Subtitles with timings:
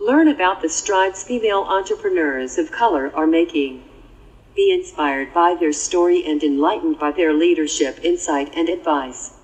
[0.00, 3.84] Learn about the strides female entrepreneurs of color are making.
[4.56, 9.34] Be inspired by their story and enlightened by their leadership, insight, and advice.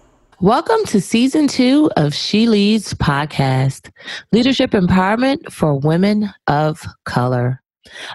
[0.40, 3.90] Welcome to season two of She Leads podcast,
[4.32, 7.62] Leadership Empowerment for Women of Color.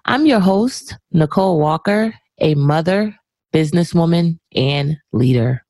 [0.06, 3.16] I'm your host, Nicole Walker, a mother,
[3.54, 5.64] businesswoman, and leader.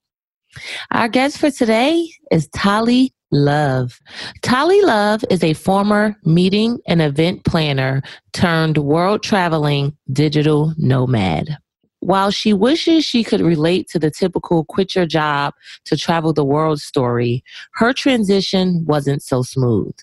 [0.92, 4.02] Our guest for today is Tali Love.
[4.42, 8.02] Tali Love is a former meeting and event planner
[8.34, 11.58] turned world traveling digital nomad.
[12.02, 15.54] While she wishes she could relate to the typical quit your job
[15.86, 17.44] to travel the world story,
[17.76, 19.96] her transition wasn't so smooth.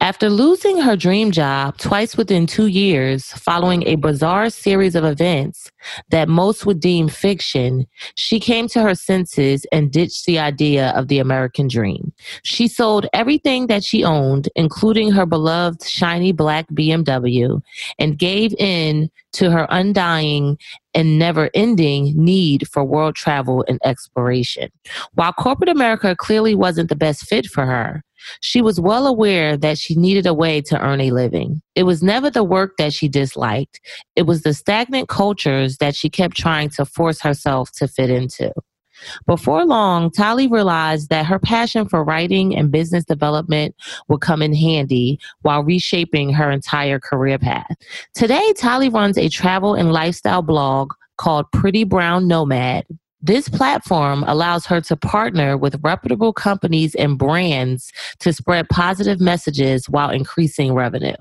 [0.00, 5.70] After losing her dream job twice within two years, following a bizarre series of events
[6.10, 7.86] that most would deem fiction,
[8.16, 12.12] she came to her senses and ditched the idea of the American dream.
[12.42, 17.60] She sold everything that she owned, including her beloved shiny black BMW,
[17.98, 20.58] and gave in to her undying
[20.94, 24.68] and never ending need for world travel and exploration.
[25.14, 28.02] While corporate America clearly wasn't the best fit for her,
[28.40, 31.62] she was well aware that she needed a way to earn a living.
[31.74, 33.80] It was never the work that she disliked,
[34.16, 38.52] it was the stagnant cultures that she kept trying to force herself to fit into.
[39.26, 43.74] Before long, Tali realized that her passion for writing and business development
[44.08, 47.74] would come in handy while reshaping her entire career path.
[48.14, 52.84] Today, Tali runs a travel and lifestyle blog called Pretty Brown Nomad.
[53.22, 59.88] This platform allows her to partner with reputable companies and brands to spread positive messages
[59.88, 61.14] while increasing revenue.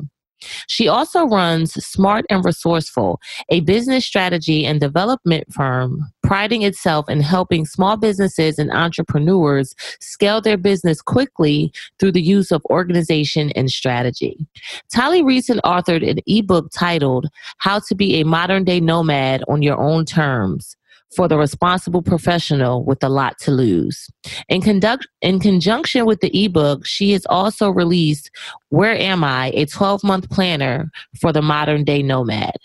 [0.67, 7.21] She also runs Smart and Resourceful, a business strategy and development firm priding itself in
[7.21, 13.69] helping small businesses and entrepreneurs scale their business quickly through the use of organization and
[13.69, 14.47] strategy.
[14.89, 17.27] Tali recently authored an ebook titled
[17.57, 20.75] How to Be a Modern Day Nomad on Your Own Terms
[21.15, 24.09] for the responsible professional with a lot to lose.
[24.49, 28.31] In, conduct, in conjunction with the ebook, she has also released
[28.69, 29.51] Where Am I?
[29.53, 32.55] a 12 month planner for the modern day nomad.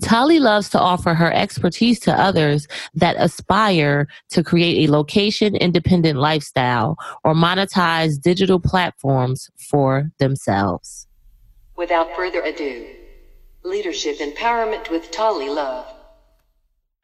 [0.00, 6.18] Tali loves to offer her expertise to others that aspire to create a location independent
[6.18, 11.06] lifestyle or monetize digital platforms for themselves.
[11.76, 12.86] Without further ado,
[13.62, 15.86] Leadership Empowerment with Tali Love.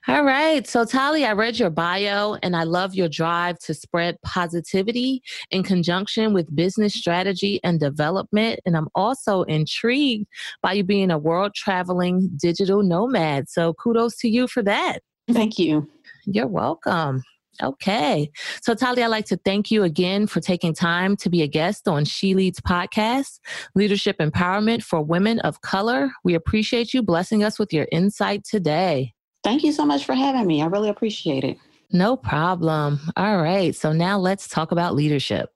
[0.09, 0.65] All right.
[0.69, 5.65] So, Tali, I read your bio and I love your drive to spread positivity in
[5.65, 8.61] conjunction with business strategy and development.
[8.65, 10.29] And I'm also intrigued
[10.63, 13.49] by you being a world traveling digital nomad.
[13.49, 15.01] So, kudos to you for that.
[15.29, 15.89] Thank you.
[16.25, 17.25] You're welcome.
[17.61, 18.31] Okay.
[18.63, 21.89] So, Tali, I'd like to thank you again for taking time to be a guest
[21.89, 23.41] on She Leads podcast,
[23.75, 26.11] Leadership Empowerment for Women of Color.
[26.23, 29.15] We appreciate you blessing us with your insight today.
[29.45, 30.63] Thank you so much for having me.
[30.63, 31.59] I really appreciate it.
[31.93, 33.01] No problem.
[33.17, 33.75] All right.
[33.75, 35.51] So now let's talk about leadership.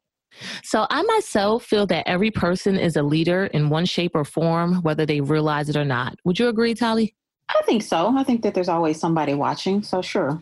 [0.63, 4.77] So, I myself feel that every person is a leader in one shape or form,
[4.83, 6.19] whether they realize it or not.
[6.25, 7.15] Would you agree, Tali?
[7.49, 8.17] I think so.
[8.17, 9.83] I think that there's always somebody watching.
[9.83, 10.41] So, sure.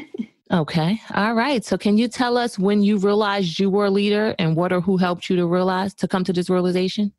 [0.52, 1.00] okay.
[1.14, 1.64] All right.
[1.64, 4.80] So, can you tell us when you realized you were a leader and what or
[4.80, 7.12] who helped you to realize, to come to this realization?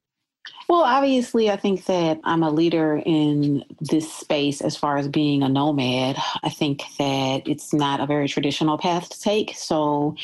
[0.69, 5.41] Well, obviously, I think that I'm a leader in this space as far as being
[5.41, 6.15] a nomad.
[6.43, 9.55] I think that it's not a very traditional path to take.
[9.55, 10.15] So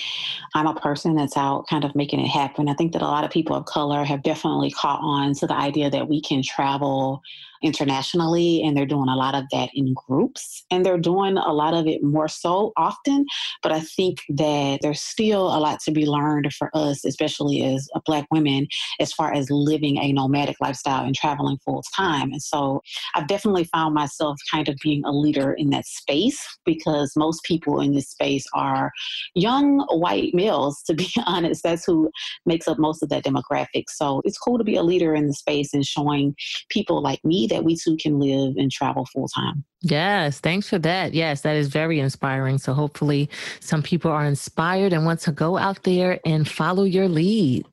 [0.54, 2.70] I'm a person that's out kind of making it happen.
[2.70, 5.56] I think that a lot of people of color have definitely caught on to the
[5.56, 7.24] idea that we can travel
[7.66, 11.74] internationally and they're doing a lot of that in groups and they're doing a lot
[11.74, 13.26] of it more so often
[13.64, 17.90] but i think that there's still a lot to be learned for us especially as
[17.96, 18.68] uh, black women
[19.00, 22.80] as far as living a nomadic lifestyle and traveling full time and so
[23.16, 27.82] i've definitely found myself kind of being a leader in that space because most people
[27.82, 28.92] in this space are
[29.34, 32.12] young white males to be honest that's who
[32.46, 35.34] makes up most of that demographic so it's cool to be a leader in the
[35.34, 36.36] space and showing
[36.70, 39.64] people like me that we too can live and travel full time.
[39.82, 41.14] Yes, thanks for that.
[41.14, 42.58] Yes, that is very inspiring.
[42.58, 43.30] So hopefully
[43.60, 47.66] some people are inspired and want to go out there and follow your lead.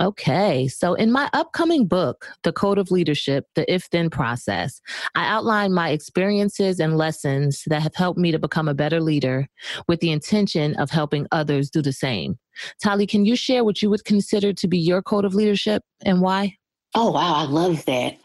[0.00, 4.80] Okay, so in my upcoming book, The Code of Leadership, The If Then Process,
[5.14, 9.46] I outline my experiences and lessons that have helped me to become a better leader
[9.88, 12.38] with the intention of helping others do the same.
[12.82, 16.20] Tali, can you share what you would consider to be your code of leadership and
[16.20, 16.56] why?
[16.94, 17.34] Oh, wow.
[17.34, 18.18] I love that.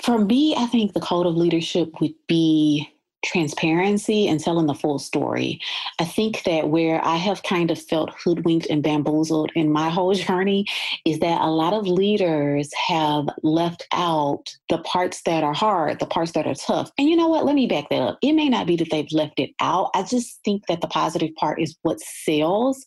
[0.00, 2.88] For me, I think the code of leadership would be
[3.24, 5.60] transparency and telling the full story.
[5.98, 10.14] I think that where I have kind of felt hoodwinked and bamboozled in my whole
[10.14, 10.66] journey
[11.04, 16.06] is that a lot of leaders have left out the parts that are hard, the
[16.06, 16.90] parts that are tough.
[16.98, 17.44] And you know what?
[17.44, 18.18] Let me back that up.
[18.22, 19.90] It may not be that they've left it out.
[19.94, 22.84] I just think that the positive part is what sells,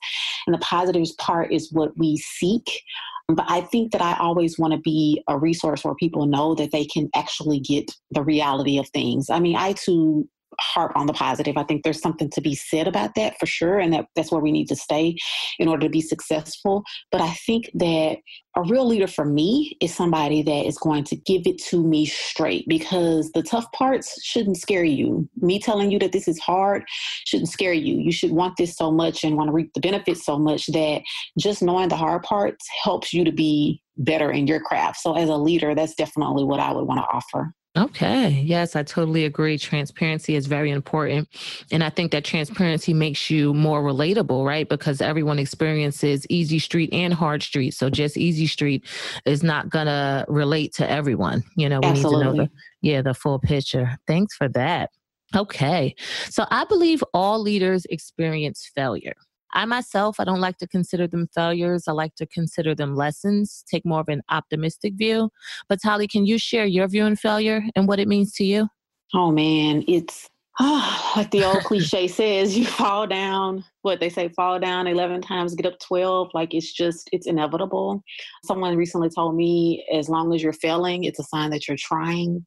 [0.48, 2.82] and the positive part is what we seek.
[3.30, 6.72] But I think that I always want to be a resource where people know that
[6.72, 9.30] they can actually get the reality of things.
[9.30, 10.28] I mean, I too
[10.60, 11.58] harp on the positive.
[11.58, 14.42] I think there's something to be said about that for sure, and that, that's where
[14.42, 15.16] we need to stay
[15.60, 16.84] in order to be successful.
[17.12, 18.18] But I think that
[18.56, 22.06] a real leader for me is somebody that is going to give it to me
[22.06, 25.28] straight because the tough parts shouldn't scare you.
[25.42, 26.84] Me telling you that this is hard
[27.26, 27.96] shouldn't scare you.
[27.96, 31.02] You should want this so much and want to reap the benefits so much that
[31.40, 35.00] just knowing the hard parts helps you to be better in your craft.
[35.00, 37.54] So, as a leader, that's definitely what I would want to offer.
[37.76, 38.30] Okay.
[38.30, 39.58] Yes, I totally agree.
[39.58, 41.28] Transparency is very important.
[41.72, 44.70] And I think that transparency makes you more relatable, right?
[44.70, 47.72] Because everyone experiences easy street and hard street.
[47.72, 48.86] So just easy street
[49.26, 51.44] is not going to relate to everyone.
[51.56, 52.26] You know, we Absolutely.
[52.26, 53.98] need to know the, yeah, the full picture.
[54.06, 54.92] Thanks for that.
[55.36, 55.96] Okay.
[56.30, 59.16] So I believe all leaders experience failure.
[59.54, 61.88] I myself, I don't like to consider them failures.
[61.88, 65.30] I like to consider them lessons, take more of an optimistic view.
[65.70, 68.68] But Tali, can you share your view on failure and what it means to you?
[69.14, 70.28] Oh man, it's
[70.60, 75.22] oh, like the old cliche says, you fall down, what they say, fall down 11
[75.22, 76.30] times, get up 12.
[76.34, 78.04] Like it's just, it's inevitable.
[78.44, 82.46] Someone recently told me, as long as you're failing, it's a sign that you're trying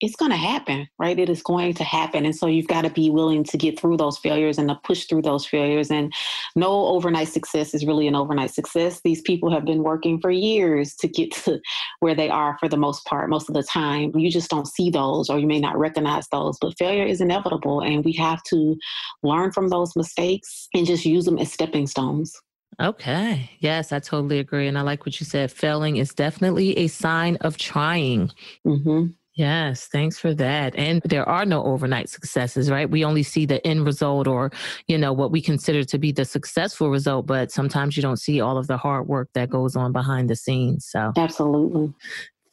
[0.00, 1.18] it's going to happen, right?
[1.18, 2.26] It is going to happen.
[2.26, 5.06] And so you've got to be willing to get through those failures and to push
[5.06, 5.90] through those failures.
[5.90, 6.12] And
[6.54, 9.00] no overnight success is really an overnight success.
[9.02, 11.60] These people have been working for years to get to
[12.00, 14.12] where they are for the most part, most of the time.
[14.14, 17.80] You just don't see those or you may not recognize those, but failure is inevitable.
[17.80, 18.76] And we have to
[19.22, 22.34] learn from those mistakes and just use them as stepping stones.
[22.80, 23.50] Okay.
[23.60, 24.68] Yes, I totally agree.
[24.68, 25.50] And I like what you said.
[25.50, 28.30] Failing is definitely a sign of trying.
[28.66, 29.06] Mm-hmm.
[29.36, 30.74] Yes, thanks for that.
[30.76, 32.88] And there are no overnight successes, right?
[32.88, 34.50] We only see the end result or,
[34.88, 38.40] you know, what we consider to be the successful result, but sometimes you don't see
[38.40, 40.86] all of the hard work that goes on behind the scenes.
[40.88, 41.92] So, absolutely.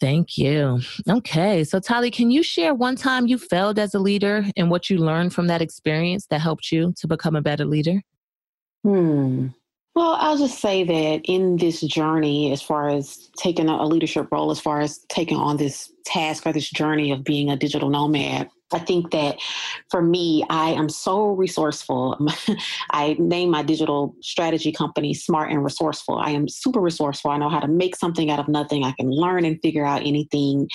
[0.01, 0.81] Thank you.
[1.09, 1.63] Okay.
[1.63, 4.97] So, Tali, can you share one time you failed as a leader and what you
[4.97, 8.01] learned from that experience that helped you to become a better leader?
[8.83, 9.47] Hmm.
[9.95, 14.50] Well, I'll just say that in this journey, as far as taking a leadership role,
[14.50, 18.50] as far as taking on this task or this journey of being a digital nomad,
[18.74, 19.38] I think that
[19.90, 22.18] for me, I am so resourceful.
[22.92, 26.18] I name my digital strategy company Smart and Resourceful.
[26.18, 27.31] I am super resourceful.
[27.31, 28.84] I know how to make something out of nothing.
[28.84, 30.68] I can learn and figure out anything.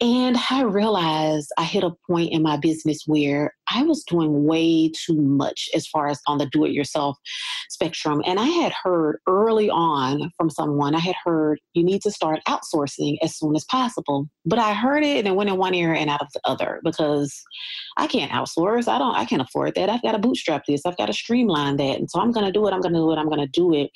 [0.00, 4.90] And I realized I hit a point in my business where I was doing way
[4.90, 7.16] too much as far as on the do it yourself
[7.70, 8.22] spectrum.
[8.26, 12.40] And I had heard early on from someone, I had heard you need to start
[12.46, 14.28] outsourcing as soon as possible.
[14.44, 16.80] But I heard it and it went in one ear and out of the other
[16.84, 17.35] because
[17.96, 18.88] I can't outsource.
[18.88, 19.88] I don't, I can't afford that.
[19.88, 20.82] I've got to bootstrap this.
[20.84, 21.98] I've got to streamline that.
[21.98, 22.72] And so I'm going to do it.
[22.72, 23.16] I'm going to do it.
[23.16, 23.90] I'm going to do it.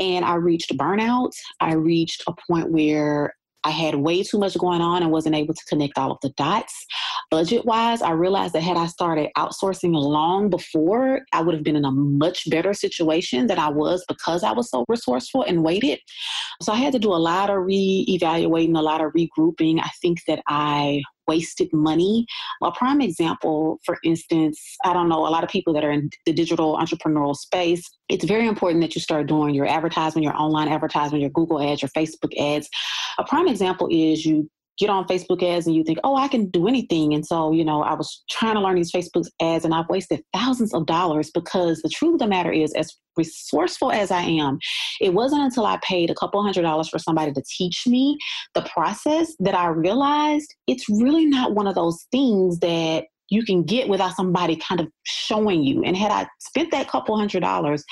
[0.00, 1.32] And I reached burnout.
[1.60, 5.54] I reached a point where I had way too much going on and wasn't able
[5.54, 6.86] to connect all of the dots.
[7.30, 11.74] Budget wise, I realized that had I started outsourcing long before, I would have been
[11.74, 15.98] in a much better situation than I was because I was so resourceful and waited.
[16.60, 19.80] So I had to do a lot of re evaluating, a lot of regrouping.
[19.82, 22.26] I think that I wasted money.
[22.62, 26.10] A prime example, for instance, I don't know, a lot of people that are in
[26.26, 30.68] the digital entrepreneurial space, it's very important that you start doing your advertisement, your online
[30.68, 32.68] advertisement, your Google ads, your Facebook ads.
[33.18, 36.50] A prime example is you get on Facebook ads and you think, oh, I can
[36.50, 37.14] do anything.
[37.14, 40.22] And so, you know, I was trying to learn these Facebook ads and I've wasted
[40.32, 44.58] thousands of dollars because the truth of the matter is, as resourceful as I am,
[45.00, 48.18] it wasn't until I paid a couple hundred dollars for somebody to teach me
[48.54, 53.62] the process that I realized it's really not one of those things that you can
[53.62, 55.82] get without somebody kind of showing you.
[55.82, 57.84] And had I spent that couple hundred dollars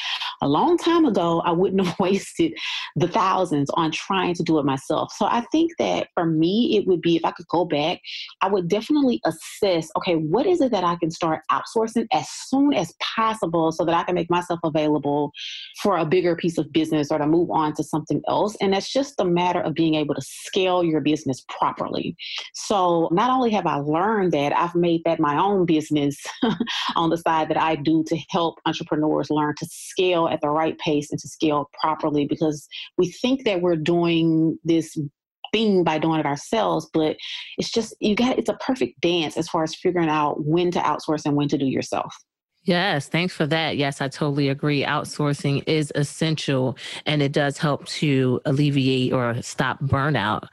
[0.43, 2.53] a long time ago, I wouldn't have wasted
[2.97, 5.13] the thousands on trying to do it myself.
[5.17, 8.01] So I think that for me, it would be if I could go back,
[8.43, 12.75] I would definitely assess okay, what is it that I can start outsourcing as soon
[12.75, 15.33] as possible so that I can make myself available
[15.81, 18.57] for a bigger piece of business or to move on to something else.
[18.61, 22.17] And that's just a matter of being able to scale your business properly.
[22.55, 26.17] So not only have I learned that, I've made that my own business
[26.97, 30.79] on the side that I do to help entrepreneurs learn to scale at the right
[30.79, 32.67] pace and to scale properly because
[32.99, 34.97] we think that we're doing this
[35.53, 37.17] thing by doing it ourselves, but
[37.59, 40.81] it's just you got it's a perfect dance as far as figuring out when to
[40.81, 42.15] outsource and when to do yourself.
[42.65, 43.77] Yes, thanks for that.
[43.77, 44.85] Yes, I totally agree.
[44.85, 50.47] Outsourcing is essential and it does help to alleviate or stop burnout.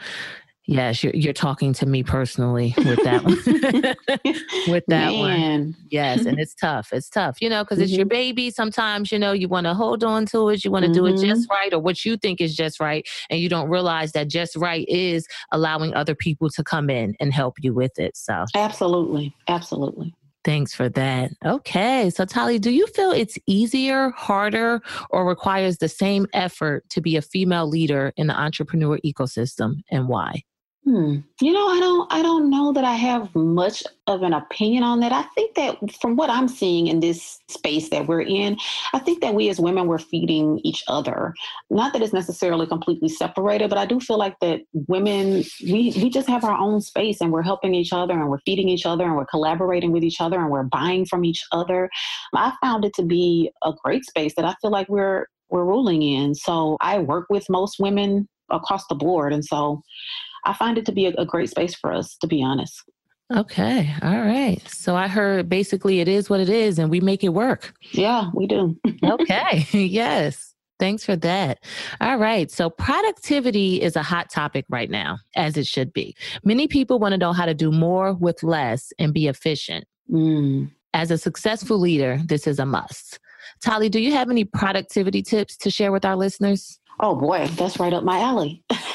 [0.69, 3.37] Yes, you're, you're talking to me personally with that one.
[4.71, 5.19] with that Man.
[5.19, 5.75] one.
[5.89, 6.93] Yes, and it's tough.
[6.93, 7.85] It's tough, you know, because mm-hmm.
[7.85, 8.09] it's your mm-hmm.
[8.09, 8.51] baby.
[8.51, 10.63] Sometimes, you know, you want to hold on to it.
[10.63, 11.05] You want to mm-hmm.
[11.05, 11.53] do it just mm-hmm.
[11.53, 13.07] right or what you think is just right.
[13.31, 17.33] And you don't realize that just right is allowing other people to come in and
[17.33, 18.15] help you with it.
[18.15, 19.33] So, absolutely.
[19.47, 20.13] Absolutely.
[20.43, 21.31] Thanks for that.
[21.43, 22.11] Okay.
[22.11, 27.17] So, Tali, do you feel it's easier, harder, or requires the same effort to be
[27.17, 30.43] a female leader in the entrepreneur ecosystem and why?
[30.85, 31.17] Hmm.
[31.41, 35.01] You know, I don't I don't know that I have much of an opinion on
[35.01, 35.11] that.
[35.11, 38.57] I think that from what I'm seeing in this space that we're in,
[38.93, 41.33] I think that we as women we're feeding each other.
[41.69, 46.09] Not that it's necessarily completely separated, but I do feel like that women we we
[46.09, 49.03] just have our own space and we're helping each other and we're feeding each other
[49.03, 51.89] and we're collaborating with each other and we're buying from each other.
[52.33, 56.03] I found it to be a great space that I feel like we're we're ruling
[56.03, 56.35] in.
[56.35, 59.83] So I work with most women across the board and so
[60.45, 62.83] I find it to be a, a great space for us, to be honest.
[63.35, 63.93] Okay.
[64.01, 64.61] All right.
[64.67, 67.73] So I heard basically it is what it is and we make it work.
[67.91, 68.75] Yeah, we do.
[69.03, 69.67] okay.
[69.77, 70.55] yes.
[70.79, 71.59] Thanks for that.
[72.01, 72.49] All right.
[72.49, 76.15] So productivity is a hot topic right now, as it should be.
[76.43, 79.85] Many people want to know how to do more with less and be efficient.
[80.09, 80.71] Mm.
[80.93, 83.19] As a successful leader, this is a must.
[83.61, 86.79] Tali, do you have any productivity tips to share with our listeners?
[87.01, 88.63] Oh boy, that's right up my alley.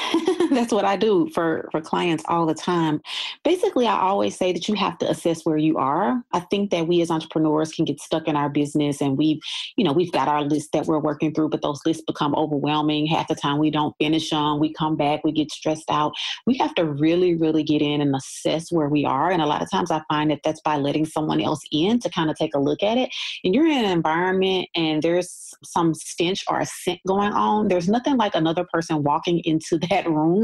[0.55, 3.01] that's what I do for for clients all the time.
[3.45, 6.23] Basically, I always say that you have to assess where you are.
[6.33, 9.41] I think that we as entrepreneurs can get stuck in our business and we've,
[9.77, 13.07] you know, we've got our list that we're working through, but those lists become overwhelming.
[13.07, 14.61] Half the time we don't finish them.
[14.61, 16.13] We come back, we get stressed out.
[16.47, 19.31] We have to really, really get in and assess where we are.
[19.31, 22.11] And a lot of times I find that that's by letting someone else in to
[22.11, 23.11] kind of take a look at it.
[23.43, 27.69] And you're in an environment and there's some stench or a scent going on.
[27.69, 30.44] There's nothing like another person walking into that room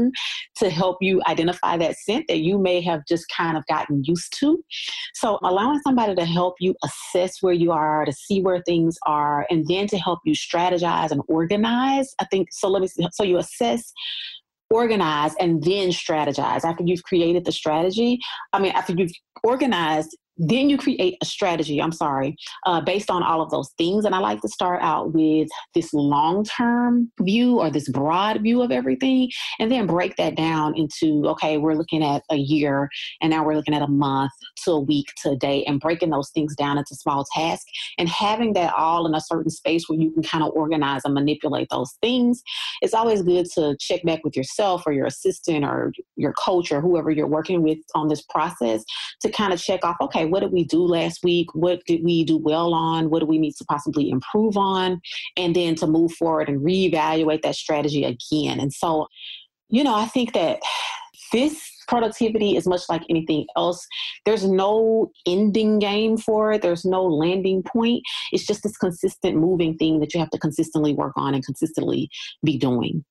[0.57, 4.33] to help you identify that scent that you may have just kind of gotten used
[4.39, 4.63] to.
[5.13, 9.45] So, allowing somebody to help you assess where you are, to see where things are,
[9.49, 12.13] and then to help you strategize and organize.
[12.19, 12.69] I think so.
[12.69, 13.07] Let me see.
[13.11, 13.93] So, you assess
[14.71, 18.17] organize and then strategize after you've created the strategy
[18.53, 19.11] i mean after you've
[19.43, 24.05] organized then you create a strategy, I'm sorry, uh, based on all of those things.
[24.05, 28.63] And I like to start out with this long term view or this broad view
[28.63, 29.29] of everything,
[29.59, 32.89] and then break that down into okay, we're looking at a year,
[33.21, 34.31] and now we're looking at a month
[34.63, 38.09] to a week to a day, and breaking those things down into small tasks and
[38.09, 41.67] having that all in a certain space where you can kind of organize and manipulate
[41.69, 42.41] those things.
[42.81, 46.81] It's always good to check back with yourself or your assistant or your coach or
[46.81, 48.83] whoever you're working with on this process
[49.21, 51.53] to kind of check off okay, what did we do last week?
[51.53, 53.09] What did we do well on?
[53.09, 55.01] What do we need to possibly improve on?
[55.37, 58.59] And then to move forward and reevaluate that strategy again.
[58.59, 59.07] And so,
[59.69, 60.59] you know, I think that
[61.31, 63.85] this productivity is much like anything else.
[64.25, 68.03] There's no ending game for it, there's no landing point.
[68.31, 72.09] It's just this consistent moving thing that you have to consistently work on and consistently
[72.43, 73.03] be doing.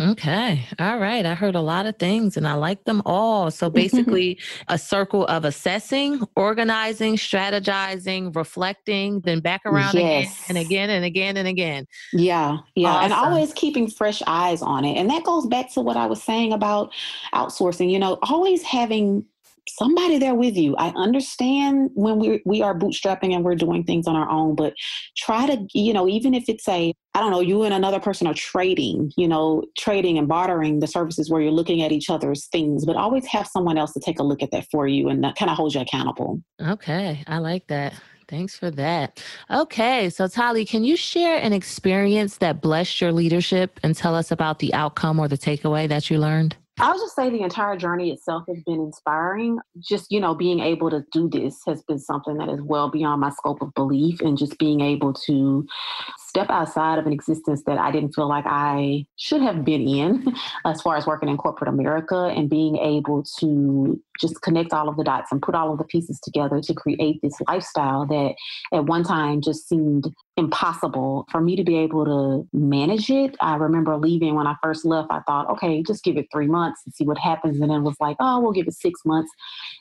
[0.00, 0.64] Okay.
[0.78, 1.26] All right.
[1.26, 3.50] I heard a lot of things and I like them all.
[3.50, 4.38] So basically,
[4.68, 10.24] a circle of assessing, organizing, strategizing, reflecting, then back around yes.
[10.24, 11.86] again and again and again and again.
[12.14, 12.58] Yeah.
[12.74, 12.88] Yeah.
[12.88, 13.04] Awesome.
[13.04, 14.96] And always keeping fresh eyes on it.
[14.96, 16.92] And that goes back to what I was saying about
[17.34, 19.26] outsourcing, you know, always having
[19.68, 20.76] somebody there with you.
[20.76, 24.74] I understand when we we are bootstrapping and we're doing things on our own, but
[25.16, 28.26] try to, you know, even if it's a I don't know, you and another person
[28.26, 32.46] are trading, you know, trading and bartering the services where you're looking at each other's
[32.46, 35.24] things, but always have someone else to take a look at that for you and
[35.24, 36.40] that kind of hold you accountable.
[36.60, 37.94] Okay, I like that.
[38.30, 39.20] Thanks for that.
[39.50, 44.30] Okay, so Tali, can you share an experience that blessed your leadership and tell us
[44.30, 46.56] about the outcome or the takeaway that you learned?
[46.78, 49.58] I'll just say the entire journey itself has been inspiring.
[49.78, 53.20] Just, you know, being able to do this has been something that is well beyond
[53.20, 55.66] my scope of belief and just being able to
[56.30, 60.32] step outside of an existence that I didn't feel like I should have been in
[60.64, 64.96] as far as working in corporate America and being able to just connect all of
[64.96, 68.34] the dots and put all of the pieces together to create this lifestyle that
[68.72, 70.06] at one time just seemed
[70.36, 73.36] impossible for me to be able to manage it.
[73.40, 76.82] I remember leaving when I first left, I thought, okay, just give it three months
[76.86, 77.60] and see what happens.
[77.60, 79.32] And then was like, oh, we'll give it six months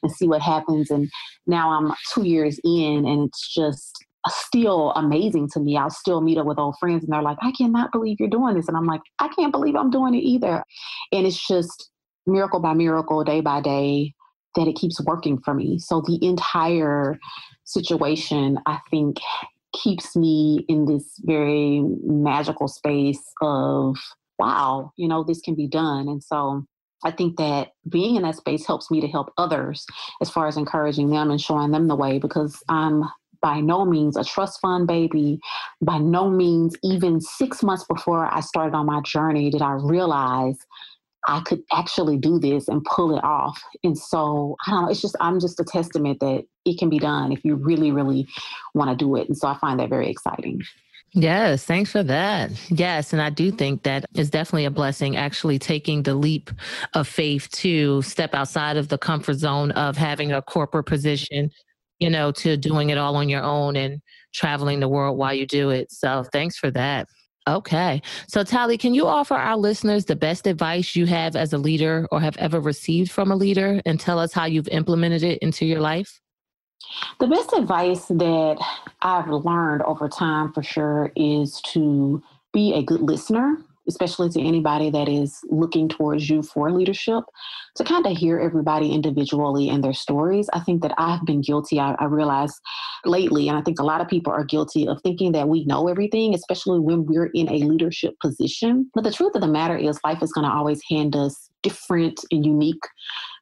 [0.02, 0.90] and see what happens.
[0.90, 1.12] And
[1.46, 5.78] now I'm two years in and it's just Uh, still amazing to me.
[5.78, 8.56] I'll still meet up with old friends and they're like, I cannot believe you're doing
[8.56, 8.68] this.
[8.68, 10.64] And I'm like, I can't believe I'm doing it either.
[11.12, 11.90] And it's just
[12.28, 14.14] miracle by miracle, day by day,
[14.56, 15.80] that it keeps working for me.
[15.80, 17.18] So the entire
[17.64, 19.18] situation, I think,
[19.74, 23.96] keeps me in this very magical space of,
[24.38, 26.08] wow, you know, this can be done.
[26.08, 26.66] And so
[27.04, 29.86] I think that being in that space helps me to help others
[30.22, 33.04] as far as encouraging them and showing them the way because I'm
[33.42, 35.40] by no means a trust fund baby.
[35.82, 40.58] By no means, even six months before I started on my journey, did I realize
[41.28, 43.62] I could actually do this and pull it off.
[43.84, 47.00] And so I don't know, it's just, I'm just a testament that it can be
[47.00, 48.28] done if you really, really
[48.74, 49.28] want to do it.
[49.28, 50.62] And so I find that very exciting.
[51.14, 52.52] Yes, thanks for that.
[52.70, 56.52] Yes, and I do think that is definitely a blessing actually taking the leap
[56.94, 61.50] of faith to step outside of the comfort zone of having a corporate position,
[62.00, 64.02] you know, to doing it all on your own and
[64.34, 65.92] traveling the world while you do it.
[65.92, 67.08] So, thanks for that.
[67.48, 68.02] Okay.
[68.28, 72.08] So, Tali, can you offer our listeners the best advice you have as a leader
[72.12, 75.66] or have ever received from a leader and tell us how you've implemented it into
[75.66, 76.22] your life?
[77.20, 78.58] The best advice that
[79.02, 82.22] I've learned over time for sure is to
[82.54, 83.58] be a good listener
[83.90, 87.26] especially to anybody that is looking towards you for leadership,
[87.76, 90.50] to kind of hear everybody individually and their stories.
[90.54, 92.54] I think that I've been guilty, I, I realize
[93.04, 95.90] lately, and I think a lot of people are guilty of thinking that we know
[95.90, 98.90] everything, especially when we're in a leadership position.
[98.94, 102.20] But the truth of the matter is, life is going to always hand us different
[102.32, 102.82] and unique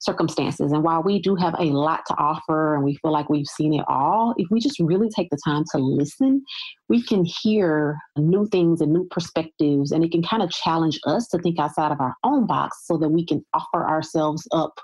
[0.01, 0.71] circumstances.
[0.71, 3.73] And while we do have a lot to offer and we feel like we've seen
[3.73, 6.43] it all, if we just really take the time to listen,
[6.89, 9.91] we can hear new things and new perspectives.
[9.91, 12.97] And it can kind of challenge us to think outside of our own box so
[12.97, 14.79] that we can offer ourselves up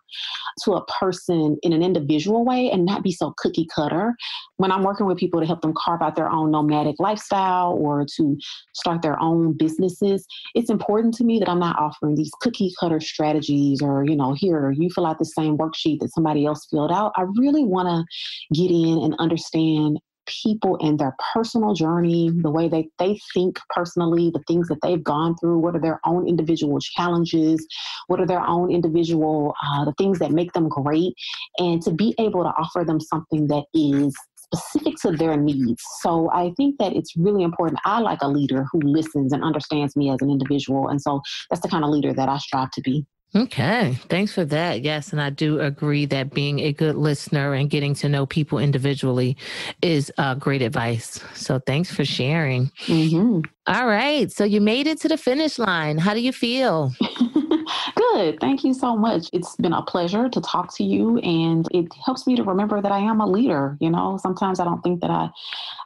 [0.64, 4.14] to a person in an individual way and not be so cookie cutter.
[4.58, 8.06] When I'm working with people to help them carve out their own nomadic lifestyle or
[8.18, 8.38] to
[8.74, 13.00] start their own businesses, it's important to me that I'm not offering these cookie cutter
[13.00, 16.92] strategies or, you know, here, you fill out the same worksheet that somebody else filled
[16.92, 17.12] out.
[17.16, 22.70] I really want to get in and understand people and their personal journey, the way
[22.70, 26.80] they, they think personally, the things that they've gone through, what are their own individual
[26.80, 27.66] challenges,
[28.08, 31.14] what are their own individual, uh, the things that make them great,
[31.58, 34.16] and to be able to offer them something that is
[34.54, 35.84] specific to their needs.
[36.00, 37.82] So I think that it's really important.
[37.84, 40.88] I like a leader who listens and understands me as an individual.
[40.88, 43.06] And so that's the kind of leader that I strive to be.
[43.36, 44.84] Okay, thanks for that.
[44.84, 48.60] Yes, and I do agree that being a good listener and getting to know people
[48.60, 49.36] individually
[49.82, 51.20] is uh, great advice.
[51.34, 52.68] So thanks for sharing.
[52.86, 53.42] Mm-hmm.
[53.66, 55.98] All right, so you made it to the finish line.
[55.98, 56.94] How do you feel?
[57.96, 58.40] Good.
[58.40, 59.28] Thank you so much.
[59.34, 62.92] It's been a pleasure to talk to you and it helps me to remember that
[62.92, 63.78] I am a leader.
[63.80, 65.30] You know, sometimes I don't think that I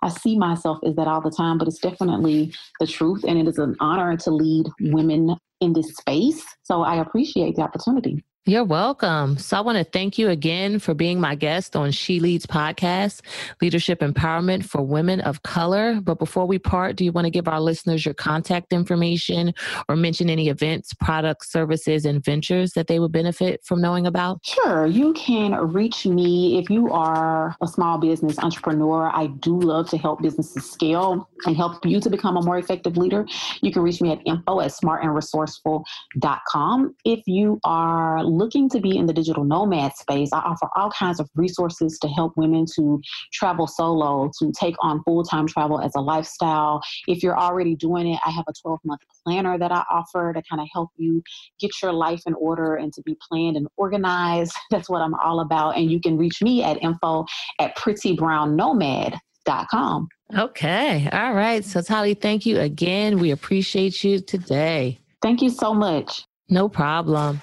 [0.01, 3.47] I see myself as that all the time, but it's definitely the truth and it
[3.47, 6.43] is an honor to lead women in this space.
[6.63, 8.23] So I appreciate the opportunity.
[8.47, 9.37] You're welcome.
[9.37, 13.19] So I want to thank you again for being my guest on She Leads podcast,
[13.61, 15.99] Leadership Empowerment for Women of Color.
[15.99, 19.53] But before we part, do you want to give our listeners your contact information
[19.89, 24.45] or mention any events, products, services, and ventures that they would benefit from knowing about?
[24.45, 24.85] Sure.
[24.85, 29.11] You can reach me if you are a small business entrepreneur.
[29.13, 32.95] I do love to help businesses scale and help you to become a more effective
[32.95, 33.25] leader.
[33.61, 36.95] You can reach me at info at smartandresourceful.com.
[37.03, 41.19] If you are looking to be in the digital nomad space, I offer all kinds
[41.19, 42.99] of resources to help women to
[43.33, 46.81] travel solo, to take on full time travel as a lifestyle.
[47.07, 50.43] If you're already doing it, I have a 12 month planner that I offer to
[50.49, 51.23] kind of help you
[51.59, 54.53] get your life in order and to be planned and organized.
[54.71, 55.77] That's what I'm all about.
[55.77, 57.25] And you can reach me at info
[57.59, 60.07] at prettybrownnomad.com.
[60.37, 61.09] Okay.
[61.11, 61.63] All right.
[61.63, 63.19] So, Tali, thank you again.
[63.19, 64.99] We appreciate you today.
[65.21, 66.25] Thank you so much.
[66.49, 67.41] No problem.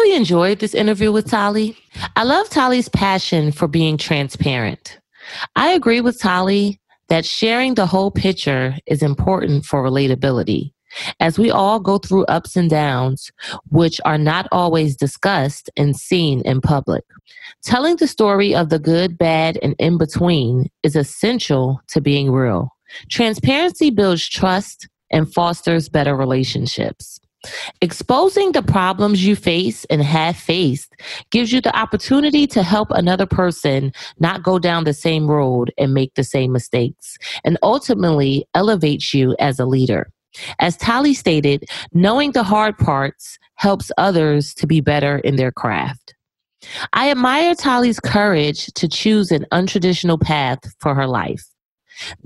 [0.00, 1.76] Really enjoyed this interview with Tali.
[2.16, 4.98] I love Tali's passion for being transparent.
[5.56, 10.72] I agree with Tali that sharing the whole picture is important for relatability.
[11.20, 13.30] As we all go through ups and downs,
[13.70, 17.04] which are not always discussed and seen in public.
[17.62, 22.70] Telling the story of the good, bad, and in between is essential to being real.
[23.10, 27.20] Transparency builds trust and fosters better relationships.
[27.80, 30.94] Exposing the problems you face and have faced
[31.30, 35.94] gives you the opportunity to help another person not go down the same road and
[35.94, 40.10] make the same mistakes, and ultimately elevates you as a leader.
[40.58, 46.14] As Tali stated, knowing the hard parts helps others to be better in their craft.
[46.92, 51.44] I admire Tali's courage to choose an untraditional path for her life.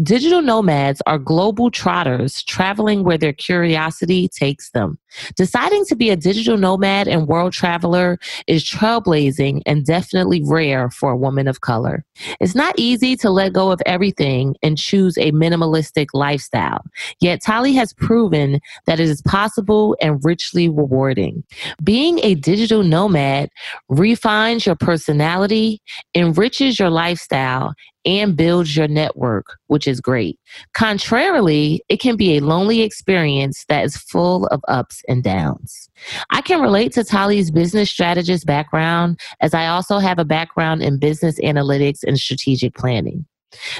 [0.02, 4.98] Digital nomads are global trotters traveling where their curiosity takes them.
[5.36, 11.12] Deciding to be a digital nomad and world traveler is trailblazing and definitely rare for
[11.12, 12.04] a woman of color.
[12.40, 16.82] It's not easy to let go of everything and choose a minimalistic lifestyle,
[17.20, 21.44] yet Tali has proven that it is possible and richly rewarding.
[21.82, 23.50] Being a digital nomad
[23.88, 25.80] refines your personality,
[26.14, 27.74] enriches your lifestyle,
[28.06, 30.38] and builds your network, which is great.
[30.72, 35.90] Contrarily, it can be a lonely experience that is full of ups and downs.
[36.30, 41.00] I can relate to Tali's business strategist background as I also have a background in
[41.00, 43.26] business analytics and strategic planning.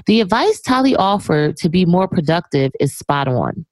[0.07, 3.65] The advice Tali offered to be more productive is spot on.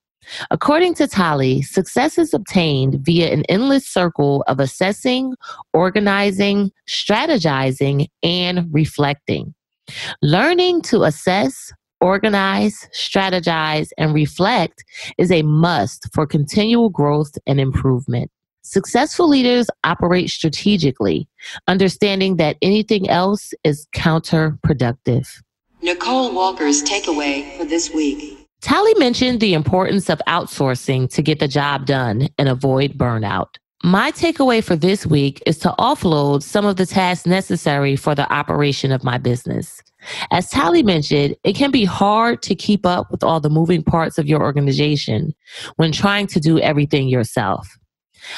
[0.53, 5.35] According to Tali, success is obtained via an endless circle of assessing,
[5.73, 9.57] organizing, strategizing, and reflecting.
[10.23, 14.85] Learning to assess, organize, strategize, and reflect
[15.17, 18.31] is a must for continual growth and improvement.
[18.62, 21.29] Successful leaders operate strategically,
[21.69, 25.29] understanding that anything else is counterproductive.
[25.81, 28.38] Nicole Walker's takeaway for this week.
[28.61, 33.57] Tali mentioned the importance of outsourcing to get the job done and avoid burnout.
[33.85, 38.33] My takeaway for this week is to offload some of the tasks necessary for the
[38.33, 39.83] operation of my business.
[40.31, 44.18] As Tali mentioned, it can be hard to keep up with all the moving parts
[44.18, 45.35] of your organization
[45.77, 47.77] when trying to do everything yourself.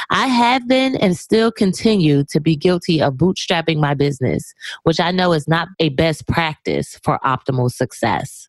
[0.08, 4.54] I have been and still continue to be guilty of bootstrapping my business,
[4.84, 8.48] which I know is not a best practice for optimal success.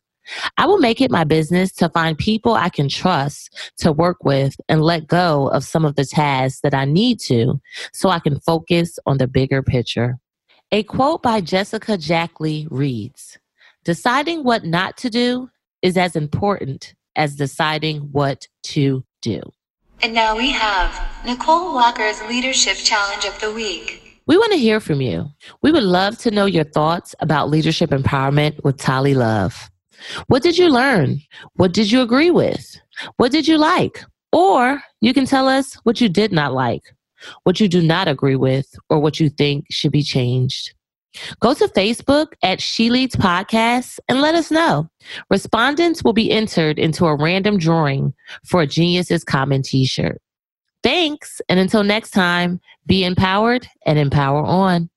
[0.56, 4.56] I will make it my business to find people I can trust to work with
[4.68, 7.60] and let go of some of the tasks that I need to
[7.92, 10.18] so I can focus on the bigger picture.
[10.72, 13.38] A quote by Jessica Jackley reads
[13.84, 15.48] Deciding what not to do
[15.80, 19.40] is as important as deciding what to do.
[20.02, 24.20] And now we have Nicole Walker's Leadership Challenge of the Week.
[24.26, 25.30] We want to hear from you.
[25.62, 29.70] We would love to know your thoughts about leadership empowerment with Tali Love.
[30.26, 31.20] What did you learn?
[31.54, 32.78] What did you agree with?
[33.16, 34.04] What did you like?
[34.32, 36.82] Or you can tell us what you did not like,
[37.44, 40.74] what you do not agree with, or what you think should be changed.
[41.40, 44.88] Go to Facebook at She Leads Podcast and let us know.
[45.30, 48.12] Respondents will be entered into a random drawing
[48.44, 50.20] for a Genius is Common t shirt.
[50.82, 54.90] Thanks, and until next time, be empowered and empower on.